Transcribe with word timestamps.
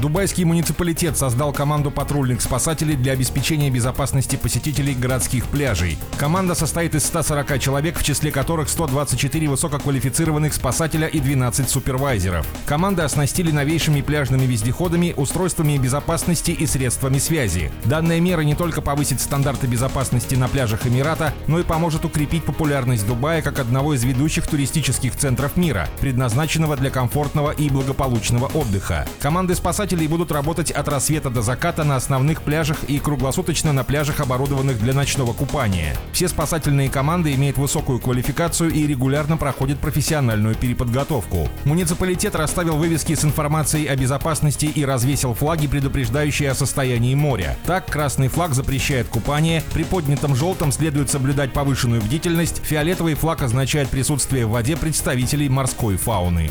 Дубайский 0.00 0.44
муниципалитет 0.44 1.18
создал 1.18 1.52
команду 1.52 1.90
патрульных 1.90 2.40
спасателей 2.40 2.96
для 2.96 3.12
обеспечения 3.12 3.68
безопасности 3.68 4.36
посетителей 4.36 4.94
городских 4.94 5.44
пляжей. 5.44 5.98
Команда 6.16 6.54
состоит 6.54 6.94
из 6.94 7.04
140 7.04 7.60
человек, 7.60 7.98
в 7.98 8.02
числе 8.02 8.30
которых 8.30 8.70
124 8.70 9.48
высококвалифицированных 9.50 10.54
спасателя 10.54 11.06
и 11.06 11.20
12 11.20 11.68
супервайзеров. 11.68 12.46
Команды 12.64 13.02
оснастили 13.02 13.50
новейшими 13.50 14.00
пляжными 14.00 14.46
вездеходами, 14.46 15.12
устройствами 15.14 15.76
безопасности 15.76 16.52
и 16.52 16.66
средствами 16.66 17.18
связи. 17.18 17.70
Данная 17.84 18.20
мера 18.20 18.40
не 18.40 18.54
только 18.54 18.80
повысит 18.80 19.20
стандарты 19.20 19.66
безопасности 19.66 20.34
на 20.34 20.48
пляжах 20.48 20.86
Эмирата, 20.86 21.34
но 21.46 21.58
и 21.60 21.62
поможет 21.62 22.06
укрепить 22.06 22.44
популярность 22.44 23.06
Дубая 23.06 23.42
как 23.42 23.58
одного 23.58 23.92
из 23.92 24.02
ведущих 24.04 24.46
туристических 24.46 25.14
центров 25.14 25.58
мира, 25.58 25.90
предназначенного 26.00 26.78
для 26.78 26.88
комфортного 26.88 27.50
и 27.50 27.68
благополучного 27.68 28.46
отдыха. 28.46 29.06
Команды 29.20 29.54
спасателей 29.54 29.89
спасателей 29.90 30.06
будут 30.06 30.30
работать 30.30 30.70
от 30.70 30.86
рассвета 30.86 31.30
до 31.30 31.42
заката 31.42 31.82
на 31.82 31.96
основных 31.96 32.42
пляжах 32.42 32.84
и 32.84 33.00
круглосуточно 33.00 33.72
на 33.72 33.82
пляжах, 33.82 34.20
оборудованных 34.20 34.78
для 34.78 34.94
ночного 34.94 35.32
купания. 35.32 35.96
Все 36.12 36.28
спасательные 36.28 36.88
команды 36.88 37.34
имеют 37.34 37.58
высокую 37.58 37.98
квалификацию 37.98 38.70
и 38.70 38.86
регулярно 38.86 39.36
проходят 39.36 39.80
профессиональную 39.80 40.54
переподготовку. 40.54 41.48
Муниципалитет 41.64 42.36
расставил 42.36 42.76
вывески 42.76 43.16
с 43.16 43.24
информацией 43.24 43.88
о 43.88 43.96
безопасности 43.96 44.66
и 44.66 44.84
развесил 44.84 45.34
флаги, 45.34 45.66
предупреждающие 45.66 46.52
о 46.52 46.54
состоянии 46.54 47.16
моря. 47.16 47.56
Так, 47.66 47.86
красный 47.86 48.28
флаг 48.28 48.54
запрещает 48.54 49.08
купание, 49.08 49.64
при 49.74 49.82
поднятом 49.82 50.36
желтом 50.36 50.70
следует 50.70 51.10
соблюдать 51.10 51.52
повышенную 51.52 52.00
бдительность, 52.00 52.62
фиолетовый 52.62 53.14
флаг 53.14 53.42
означает 53.42 53.88
присутствие 53.88 54.46
в 54.46 54.50
воде 54.50 54.76
представителей 54.76 55.48
морской 55.48 55.96
фауны. 55.96 56.48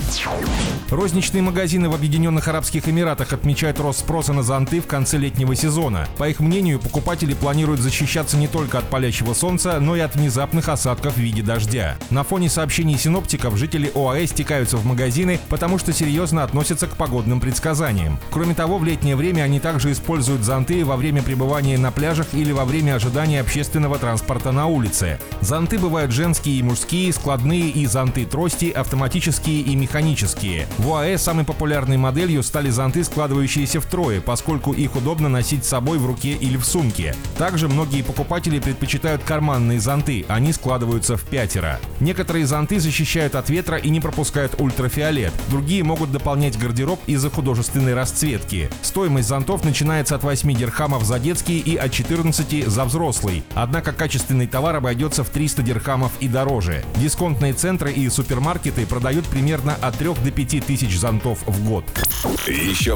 Розничные 0.89 1.41
магазины 1.41 1.87
в 1.87 1.93
Объединенных 1.93 2.47
Арабских 2.49 2.89
Эмиратах 2.89 3.18
рынках 3.19 3.33
отмечают 3.33 3.79
рост 3.79 3.99
спроса 3.99 4.33
на 4.33 4.43
зонты 4.43 4.79
в 4.79 4.87
конце 4.87 5.17
летнего 5.17 5.55
сезона. 5.55 6.07
По 6.17 6.29
их 6.29 6.39
мнению, 6.39 6.79
покупатели 6.79 7.33
планируют 7.33 7.81
защищаться 7.81 8.37
не 8.37 8.47
только 8.47 8.77
от 8.77 8.85
палящего 8.85 9.33
солнца, 9.33 9.79
но 9.79 9.95
и 9.95 9.99
от 9.99 10.15
внезапных 10.15 10.69
осадков 10.69 11.15
в 11.15 11.17
виде 11.17 11.41
дождя. 11.41 11.97
На 12.09 12.23
фоне 12.23 12.49
сообщений 12.49 12.97
синоптиков 12.97 13.57
жители 13.57 13.91
ОАЭ 13.93 14.25
стекаются 14.25 14.77
в 14.77 14.85
магазины, 14.85 15.39
потому 15.49 15.79
что 15.79 15.91
серьезно 15.91 16.43
относятся 16.43 16.87
к 16.87 16.95
погодным 16.95 17.41
предсказаниям. 17.41 18.19
Кроме 18.31 18.55
того, 18.55 18.77
в 18.77 18.85
летнее 18.85 19.15
время 19.15 19.43
они 19.43 19.59
также 19.59 19.91
используют 19.91 20.43
зонты 20.43 20.85
во 20.85 20.95
время 20.95 21.21
пребывания 21.21 21.77
на 21.77 21.91
пляжах 21.91 22.27
или 22.33 22.51
во 22.51 22.65
время 22.65 22.95
ожидания 22.95 23.41
общественного 23.41 23.97
транспорта 23.97 24.51
на 24.51 24.67
улице. 24.67 25.19
Зонты 25.41 25.77
бывают 25.77 26.11
женские 26.11 26.59
и 26.59 26.63
мужские, 26.63 27.11
складные 27.11 27.69
и 27.69 27.85
зонты-трости, 27.85 28.69
автоматические 28.71 29.61
и 29.61 29.75
механические. 29.75 30.67
В 30.77 30.93
ОАЭ 30.93 31.17
самой 31.17 31.45
популярной 31.45 31.97
моделью 31.97 32.43
стали 32.43 32.69
зонты 32.69 33.03
с 33.03 33.08
складывающиеся 33.09 33.81
втрое, 33.81 34.21
поскольку 34.21 34.71
их 34.71 34.95
удобно 34.95 35.29
носить 35.29 35.65
с 35.65 35.69
собой 35.69 35.97
в 35.97 36.05
руке 36.05 36.33
или 36.33 36.57
в 36.57 36.65
сумке. 36.65 37.15
Также 37.37 37.67
многие 37.67 38.03
покупатели 38.03 38.59
предпочитают 38.59 39.23
карманные 39.23 39.79
зонты, 39.79 40.25
они 40.27 40.53
складываются 40.53 41.17
в 41.17 41.23
пятеро. 41.23 41.79
Некоторые 41.99 42.45
зонты 42.45 42.79
защищают 42.79 43.35
от 43.35 43.49
ветра 43.49 43.77
и 43.77 43.89
не 43.89 43.99
пропускают 43.99 44.55
ультрафиолет, 44.59 45.33
другие 45.49 45.83
могут 45.83 46.11
дополнять 46.11 46.57
гардероб 46.57 46.99
из-за 47.07 47.29
художественной 47.29 47.93
расцветки. 47.93 48.69
Стоимость 48.81 49.27
зонтов 49.27 49.63
начинается 49.65 50.15
от 50.15 50.23
8 50.23 50.53
дирхамов 50.53 51.03
за 51.03 51.19
детские 51.19 51.59
и 51.59 51.75
от 51.75 51.91
14 51.91 52.67
за 52.67 52.85
взрослый. 52.85 53.43
Однако 53.55 53.91
качественный 53.91 54.47
товар 54.47 54.75
обойдется 54.75 55.23
в 55.23 55.29
300 55.29 55.63
дирхамов 55.63 56.11
и 56.19 56.27
дороже. 56.27 56.83
Дисконтные 56.97 57.53
центры 57.53 57.91
и 57.91 58.07
супермаркеты 58.09 58.85
продают 58.85 59.25
примерно 59.25 59.75
от 59.81 59.97
3 59.97 60.09
до 60.23 60.31
5 60.31 60.65
тысяч 60.65 60.97
зонтов 60.99 61.39
в 61.45 61.67
год. 61.67 61.85
Еще 62.47 62.95